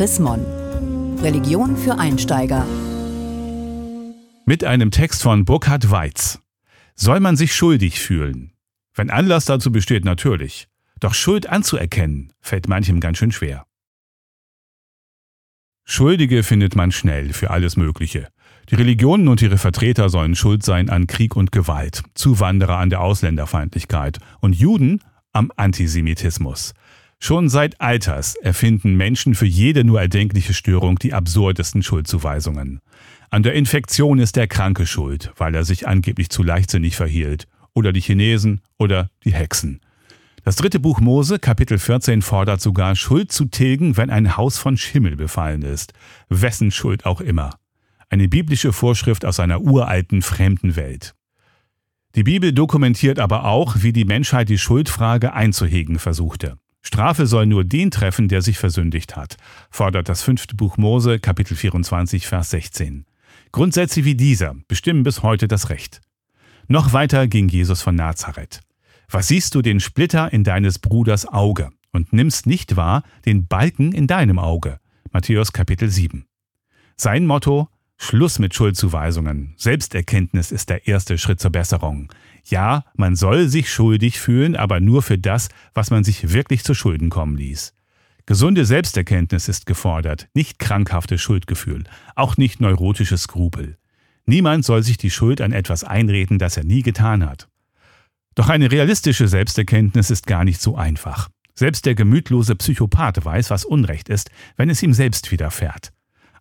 Chris. 0.00 0.18
Religion 0.18 1.76
für 1.76 1.98
Einsteiger. 1.98 2.66
Mit 4.46 4.64
einem 4.64 4.90
Text 4.90 5.22
von 5.22 5.44
Burkhard 5.44 5.90
Weiz. 5.90 6.38
Soll 6.94 7.20
man 7.20 7.36
sich 7.36 7.54
schuldig 7.54 8.00
fühlen? 8.00 8.54
Wenn 8.94 9.10
Anlass 9.10 9.44
dazu 9.44 9.70
besteht, 9.70 10.06
natürlich. 10.06 10.68
Doch 11.00 11.12
Schuld 11.12 11.50
anzuerkennen, 11.50 12.32
fällt 12.40 12.66
manchem 12.66 13.00
ganz 13.00 13.18
schön 13.18 13.30
schwer. 13.30 13.66
Schuldige 15.84 16.44
findet 16.44 16.74
man 16.76 16.92
schnell 16.92 17.34
für 17.34 17.50
alles 17.50 17.76
Mögliche. 17.76 18.28
Die 18.70 18.76
Religionen 18.76 19.28
und 19.28 19.42
ihre 19.42 19.58
Vertreter 19.58 20.08
sollen 20.08 20.34
schuld 20.34 20.62
sein 20.62 20.88
an 20.88 21.08
Krieg 21.08 21.36
und 21.36 21.52
Gewalt, 21.52 22.04
Zuwanderer 22.14 22.78
an 22.78 22.88
der 22.88 23.02
Ausländerfeindlichkeit 23.02 24.18
und 24.40 24.54
Juden 24.56 25.02
am 25.34 25.52
Antisemitismus. 25.56 26.72
Schon 27.22 27.50
seit 27.50 27.80
Alters 27.82 28.34
erfinden 28.34 28.96
Menschen 28.96 29.34
für 29.34 29.46
jede 29.46 29.84
nur 29.84 30.00
erdenkliche 30.00 30.54
Störung 30.54 30.98
die 30.98 31.12
absurdesten 31.12 31.82
Schuldzuweisungen. 31.82 32.80
An 33.28 33.42
der 33.42 33.52
Infektion 33.52 34.18
ist 34.18 34.36
der 34.36 34.48
Kranke 34.48 34.86
schuld, 34.86 35.30
weil 35.36 35.54
er 35.54 35.64
sich 35.64 35.86
angeblich 35.86 36.30
zu 36.30 36.42
leichtsinnig 36.42 36.96
verhielt, 36.96 37.46
oder 37.74 37.92
die 37.92 38.00
Chinesen 38.00 38.62
oder 38.78 39.10
die 39.22 39.34
Hexen. 39.34 39.80
Das 40.44 40.56
dritte 40.56 40.80
Buch 40.80 41.00
Mose, 41.00 41.38
Kapitel 41.38 41.78
14, 41.78 42.22
fordert 42.22 42.62
sogar, 42.62 42.96
Schuld 42.96 43.30
zu 43.30 43.44
tilgen, 43.44 43.98
wenn 43.98 44.08
ein 44.08 44.38
Haus 44.38 44.56
von 44.56 44.78
Schimmel 44.78 45.16
befallen 45.16 45.62
ist. 45.62 45.92
Wessen 46.30 46.70
Schuld 46.70 47.04
auch 47.04 47.20
immer. 47.20 47.50
Eine 48.08 48.28
biblische 48.28 48.72
Vorschrift 48.72 49.26
aus 49.26 49.38
einer 49.38 49.60
uralten, 49.60 50.22
fremden 50.22 50.74
Welt. 50.74 51.14
Die 52.14 52.22
Bibel 52.22 52.52
dokumentiert 52.52 53.18
aber 53.18 53.44
auch, 53.44 53.76
wie 53.82 53.92
die 53.92 54.06
Menschheit 54.06 54.48
die 54.48 54.58
Schuldfrage 54.58 55.34
einzuhegen 55.34 55.98
versuchte. 55.98 56.56
Strafe 56.82 57.26
soll 57.26 57.46
nur 57.46 57.64
den 57.64 57.90
treffen, 57.90 58.28
der 58.28 58.42
sich 58.42 58.58
versündigt 58.58 59.16
hat, 59.16 59.36
fordert 59.70 60.08
das 60.08 60.22
fünfte 60.22 60.56
Buch 60.56 60.76
Mose, 60.76 61.18
Kapitel 61.18 61.56
24, 61.56 62.26
Vers 62.26 62.50
16. 62.50 63.04
Grundsätze 63.52 64.04
wie 64.04 64.14
dieser 64.14 64.54
bestimmen 64.68 65.02
bis 65.02 65.22
heute 65.22 65.48
das 65.48 65.70
Recht. 65.70 66.00
Noch 66.68 66.92
weiter 66.92 67.26
ging 67.26 67.48
Jesus 67.48 67.82
von 67.82 67.94
Nazareth. 67.94 68.60
Was 69.10 69.28
siehst 69.28 69.54
du 69.54 69.62
den 69.62 69.80
Splitter 69.80 70.32
in 70.32 70.44
deines 70.44 70.78
Bruders 70.78 71.26
Auge 71.26 71.70
und 71.90 72.12
nimmst 72.12 72.46
nicht 72.46 72.76
wahr 72.76 73.02
den 73.26 73.46
Balken 73.46 73.92
in 73.92 74.06
deinem 74.06 74.38
Auge? 74.38 74.78
Matthäus 75.10 75.52
Kapitel 75.52 75.90
7. 75.90 76.26
Sein 76.96 77.26
Motto 77.26 77.68
Schluss 78.02 78.38
mit 78.38 78.54
Schuldzuweisungen. 78.54 79.52
Selbsterkenntnis 79.58 80.52
ist 80.52 80.70
der 80.70 80.86
erste 80.88 81.18
Schritt 81.18 81.38
zur 81.38 81.50
Besserung. 81.50 82.10
Ja, 82.44 82.84
man 82.94 83.16
soll 83.16 83.48
sich 83.48 83.72
schuldig 83.72 84.20
fühlen, 84.20 84.56
aber 84.56 84.80
nur 84.80 85.02
für 85.02 85.18
das, 85.18 85.48
was 85.74 85.90
man 85.90 86.04
sich 86.04 86.32
wirklich 86.32 86.64
zu 86.64 86.74
Schulden 86.74 87.10
kommen 87.10 87.36
ließ. 87.36 87.74
Gesunde 88.26 88.64
Selbsterkenntnis 88.64 89.48
ist 89.48 89.66
gefordert, 89.66 90.28
nicht 90.34 90.58
krankhaftes 90.58 91.20
Schuldgefühl, 91.20 91.84
auch 92.14 92.36
nicht 92.36 92.60
neurotische 92.60 93.18
Skrupel. 93.18 93.76
Niemand 94.26 94.64
soll 94.64 94.82
sich 94.82 94.98
die 94.98 95.10
Schuld 95.10 95.40
an 95.40 95.52
etwas 95.52 95.82
einreden, 95.82 96.38
das 96.38 96.56
er 96.56 96.64
nie 96.64 96.82
getan 96.82 97.26
hat. 97.26 97.48
Doch 98.36 98.48
eine 98.48 98.70
realistische 98.70 99.26
Selbsterkenntnis 99.26 100.10
ist 100.10 100.26
gar 100.26 100.44
nicht 100.44 100.60
so 100.60 100.76
einfach. 100.76 101.28
Selbst 101.54 101.84
der 101.84 101.94
gemütlose 101.94 102.54
Psychopath 102.54 103.24
weiß, 103.24 103.50
was 103.50 103.64
Unrecht 103.64 104.08
ist, 104.08 104.30
wenn 104.56 104.70
es 104.70 104.82
ihm 104.82 104.92
selbst 104.92 105.30
widerfährt. 105.32 105.92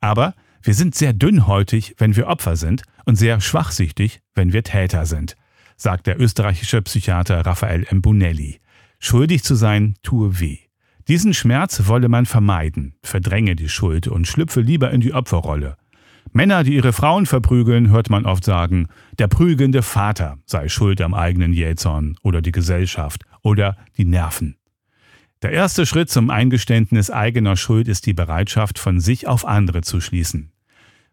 Aber 0.00 0.34
wir 0.62 0.74
sind 0.74 0.94
sehr 0.94 1.12
dünnhäutig, 1.12 1.94
wenn 1.98 2.16
wir 2.16 2.26
Opfer 2.26 2.56
sind, 2.56 2.82
und 3.04 3.14
sehr 3.14 3.40
schwachsichtig, 3.40 4.20
wenn 4.34 4.52
wir 4.52 4.64
Täter 4.64 5.06
sind, 5.06 5.36
sagt 5.76 6.06
der 6.06 6.20
österreichische 6.20 6.82
Psychiater 6.82 7.44
Raphael 7.44 7.86
Mbunelli. 7.90 8.60
Schuldig 8.98 9.42
zu 9.42 9.54
sein, 9.54 9.94
tue 10.02 10.40
weh. 10.40 10.58
Diesen 11.08 11.34
Schmerz 11.34 11.86
wolle 11.86 12.08
man 12.08 12.26
vermeiden, 12.26 12.94
verdränge 13.02 13.54
die 13.54 13.68
Schuld 13.68 14.08
und 14.08 14.26
schlüpfe 14.26 14.60
lieber 14.60 14.90
in 14.90 15.00
die 15.00 15.14
Opferrolle. 15.14 15.76
Männer, 16.32 16.64
die 16.64 16.74
ihre 16.74 16.92
Frauen 16.92 17.26
verprügeln, 17.26 17.90
hört 17.90 18.10
man 18.10 18.26
oft 18.26 18.44
sagen, 18.44 18.88
der 19.18 19.28
prügelnde 19.28 19.82
Vater 19.82 20.38
sei 20.44 20.68
schuld 20.68 21.00
am 21.00 21.14
eigenen 21.14 21.52
Jähzorn 21.52 22.16
oder 22.22 22.42
die 22.42 22.52
Gesellschaft 22.52 23.22
oder 23.42 23.76
die 23.96 24.04
Nerven. 24.04 24.56
Der 25.42 25.52
erste 25.52 25.86
Schritt 25.86 26.10
zum 26.10 26.30
Eingeständnis 26.30 27.10
eigener 27.10 27.56
Schuld 27.56 27.88
ist 27.88 28.06
die 28.06 28.14
Bereitschaft, 28.14 28.78
von 28.78 29.00
sich 29.00 29.28
auf 29.28 29.46
andere 29.46 29.82
zu 29.82 30.00
schließen. 30.00 30.50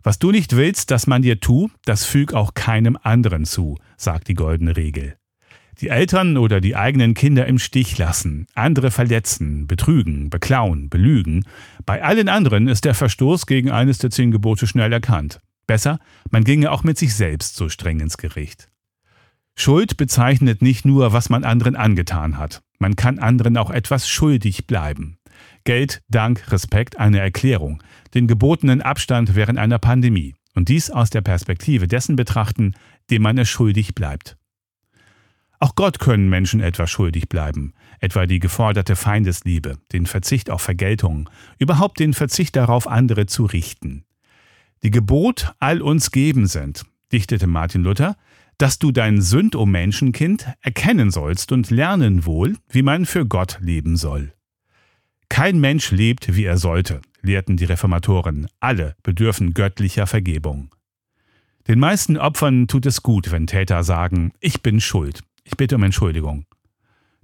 Was 0.03 0.19
du 0.19 0.31
nicht 0.31 0.55
willst, 0.55 0.91
dass 0.91 1.07
man 1.07 1.21
dir 1.21 1.39
tu, 1.39 1.69
das 1.85 2.03
füg 2.03 2.33
auch 2.33 2.53
keinem 2.53 2.97
anderen 3.01 3.45
zu, 3.45 3.77
sagt 3.95 4.27
die 4.27 4.33
goldene 4.33 4.75
Regel. 4.75 5.15
Die 5.79 5.87
Eltern 5.87 6.37
oder 6.37 6.61
die 6.61 6.75
eigenen 6.75 7.13
Kinder 7.13 7.47
im 7.47 7.57
Stich 7.57 7.97
lassen, 7.97 8.45
andere 8.53 8.91
verletzen, 8.91 9.65
betrügen, 9.65 10.29
beklauen, 10.29 10.89
belügen. 10.89 11.45
Bei 11.85 12.03
allen 12.03 12.29
anderen 12.29 12.67
ist 12.67 12.85
der 12.85 12.93
Verstoß 12.93 13.47
gegen 13.47 13.71
eines 13.71 13.97
der 13.97 14.11
zehn 14.11 14.31
Gebote 14.31 14.67
schnell 14.67 14.91
erkannt. 14.91 15.39
Besser, 15.65 15.99
man 16.29 16.43
ginge 16.43 16.69
auch 16.69 16.83
mit 16.83 16.97
sich 16.97 17.15
selbst 17.15 17.55
so 17.55 17.69
streng 17.69 18.01
ins 18.01 18.17
Gericht. 18.17 18.69
Schuld 19.55 19.97
bezeichnet 19.97 20.61
nicht 20.61 20.83
nur, 20.83 21.13
was 21.13 21.29
man 21.29 21.43
anderen 21.43 21.75
angetan 21.75 22.37
hat. 22.37 22.61
Man 22.77 22.95
kann 22.95 23.19
anderen 23.19 23.55
auch 23.57 23.69
etwas 23.69 24.09
schuldig 24.09 24.67
bleiben. 24.67 25.17
Geld, 25.63 26.01
Dank, 26.09 26.51
Respekt, 26.51 26.99
eine 26.99 27.19
Erklärung, 27.19 27.81
den 28.13 28.27
gebotenen 28.27 28.81
Abstand 28.81 29.35
während 29.35 29.59
einer 29.59 29.79
Pandemie. 29.79 30.35
Und 30.55 30.69
dies 30.69 30.91
aus 30.91 31.09
der 31.09 31.21
Perspektive 31.21 31.87
dessen 31.87 32.15
betrachten, 32.15 32.73
dem 33.09 33.23
man 33.23 33.37
es 33.37 33.49
schuldig 33.49 33.95
bleibt. 33.95 34.37
Auch 35.59 35.75
Gott 35.75 35.99
können 35.99 36.29
Menschen 36.29 36.59
etwas 36.59 36.91
schuldig 36.91 37.29
bleiben, 37.29 37.73
etwa 37.99 38.25
die 38.25 38.39
geforderte 38.39 38.95
Feindesliebe, 38.97 39.77
den 39.93 40.05
Verzicht 40.05 40.49
auf 40.49 40.61
Vergeltung, 40.61 41.29
überhaupt 41.57 41.99
den 41.99 42.13
Verzicht 42.13 42.55
darauf, 42.55 42.85
andere 42.85 43.27
zu 43.27 43.45
richten. 43.45 44.03
Die 44.83 44.91
Gebot 44.91 45.53
all 45.59 45.81
uns 45.81 46.11
geben 46.11 46.47
sind, 46.47 46.83
dichtete 47.13 47.47
Martin 47.47 47.83
Luther, 47.83 48.17
dass 48.57 48.77
du 48.77 48.91
dein 48.91 49.21
Sünd, 49.21 49.55
o 49.55 49.65
Menschenkind, 49.65 50.47
erkennen 50.59 51.11
sollst 51.11 51.53
und 51.53 51.69
lernen 51.69 52.25
wohl, 52.25 52.57
wie 52.69 52.83
man 52.83 53.05
für 53.05 53.25
Gott 53.25 53.57
leben 53.61 53.95
soll. 53.95 54.33
Kein 55.33 55.59
Mensch 55.59 55.89
lebt, 55.89 56.35
wie 56.35 56.45
er 56.45 56.59
sollte, 56.59 57.01
lehrten 57.23 57.57
die 57.57 57.65
Reformatoren. 57.65 58.45
Alle 58.59 58.95
bedürfen 59.01 59.55
göttlicher 59.55 60.05
Vergebung. 60.05 60.69
Den 61.67 61.79
meisten 61.79 62.17
Opfern 62.17 62.67
tut 62.67 62.85
es 62.85 63.01
gut, 63.01 63.31
wenn 63.31 63.47
Täter 63.47 63.83
sagen, 63.83 64.33
ich 64.39 64.61
bin 64.61 64.79
schuld, 64.79 65.21
ich 65.43 65.57
bitte 65.57 65.77
um 65.77 65.81
Entschuldigung. 65.81 66.45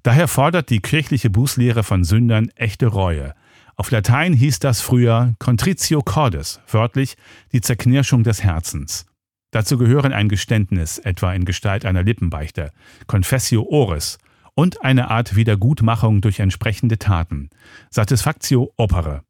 Daher 0.02 0.28
fordert 0.28 0.72
die 0.72 0.80
kirchliche 0.80 1.30
Bußlehre 1.30 1.84
von 1.84 2.04
Sündern 2.04 2.50
echte 2.56 2.88
Reue. 2.88 3.36
Auf 3.76 3.92
Latein 3.92 4.34
hieß 4.34 4.58
das 4.58 4.82
früher 4.82 5.36
Contritio 5.38 6.02
cordis, 6.02 6.62
wörtlich 6.68 7.16
die 7.52 7.62
Zerknirschung 7.62 8.24
des 8.24 8.42
Herzens. 8.42 9.06
Dazu 9.52 9.78
gehören 9.78 10.14
ein 10.14 10.30
Geständnis, 10.30 10.98
etwa 10.98 11.32
in 11.32 11.46
Gestalt 11.46 11.86
einer 11.86 12.02
Lippenbeichte, 12.02 12.72
Confessio 13.06 13.68
oris, 13.70 14.18
und 14.60 14.84
eine 14.84 15.10
Art 15.10 15.38
Wiedergutmachung 15.38 16.20
durch 16.20 16.42
entsprechende 16.42 17.00
Taten, 17.00 17.50
Satisfactio 17.92 18.74
opere. 18.76 19.24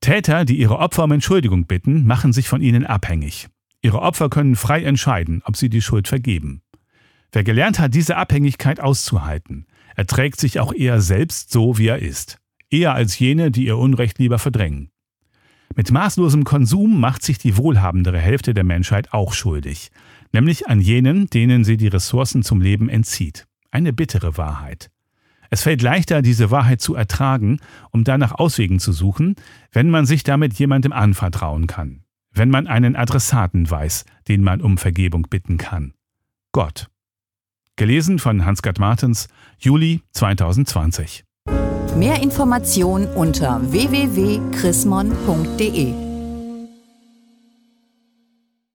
Täter, 0.00 0.44
die 0.44 0.56
ihre 0.56 0.78
Opfer 0.78 1.02
um 1.02 1.10
Entschuldigung 1.10 1.66
bitten, 1.66 2.06
machen 2.06 2.32
sich 2.32 2.48
von 2.48 2.62
ihnen 2.62 2.86
abhängig. 2.86 3.48
Ihre 3.82 4.00
Opfer 4.00 4.28
können 4.28 4.54
frei 4.54 4.84
entscheiden, 4.84 5.42
ob 5.46 5.56
sie 5.56 5.68
die 5.68 5.82
Schuld 5.82 6.06
vergeben. 6.06 6.62
Wer 7.32 7.42
gelernt 7.42 7.80
hat, 7.80 7.92
diese 7.92 8.16
Abhängigkeit 8.16 8.78
auszuhalten, 8.78 9.66
erträgt 9.96 10.38
sich 10.38 10.60
auch 10.60 10.72
eher 10.72 11.00
selbst 11.00 11.50
so, 11.50 11.76
wie 11.76 11.88
er 11.88 11.98
ist. 11.98 12.38
Eher 12.70 12.94
als 12.94 13.18
jene, 13.18 13.50
die 13.50 13.66
ihr 13.66 13.78
Unrecht 13.78 14.20
lieber 14.20 14.38
verdrängen. 14.38 14.92
Mit 15.74 15.90
maßlosem 15.90 16.44
Konsum 16.44 17.00
macht 17.00 17.24
sich 17.24 17.38
die 17.38 17.56
wohlhabendere 17.56 18.20
Hälfte 18.20 18.54
der 18.54 18.62
Menschheit 18.62 19.12
auch 19.12 19.32
schuldig, 19.32 19.90
nämlich 20.32 20.68
an 20.68 20.80
jenen, 20.80 21.26
denen 21.26 21.64
sie 21.64 21.76
die 21.76 21.88
Ressourcen 21.88 22.44
zum 22.44 22.60
Leben 22.60 22.88
entzieht. 22.88 23.48
Eine 23.70 23.92
bittere 23.92 24.36
Wahrheit. 24.36 24.90
Es 25.50 25.62
fällt 25.62 25.82
leichter, 25.82 26.22
diese 26.22 26.50
Wahrheit 26.50 26.80
zu 26.80 26.94
ertragen, 26.94 27.58
um 27.90 28.04
danach 28.04 28.32
Auswegen 28.32 28.78
zu 28.78 28.92
suchen, 28.92 29.34
wenn 29.72 29.90
man 29.90 30.06
sich 30.06 30.22
damit 30.22 30.54
jemandem 30.54 30.92
anvertrauen 30.92 31.66
kann, 31.66 32.04
wenn 32.32 32.50
man 32.50 32.68
einen 32.68 32.94
Adressaten 32.94 33.68
weiß, 33.68 34.04
den 34.28 34.42
man 34.42 34.60
um 34.60 34.78
Vergebung 34.78 35.26
bitten 35.28 35.58
kann. 35.58 35.94
Gott. 36.52 36.86
Gelesen 37.76 38.18
von 38.18 38.44
Hans-Gerd 38.44 38.78
Martens, 38.78 39.28
Juli 39.58 40.02
2020. 40.12 41.24
Mehr 41.96 42.22
Informationen 42.22 43.08
unter 43.08 43.60
www.chrismon.de 43.72 46.09